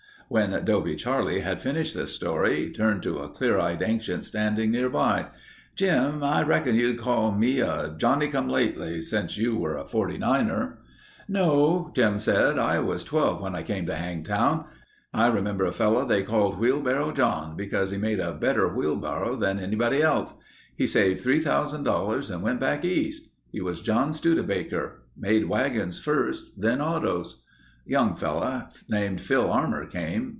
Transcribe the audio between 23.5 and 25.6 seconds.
He was John Studebaker. Made